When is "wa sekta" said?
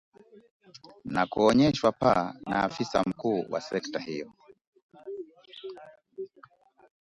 3.49-3.99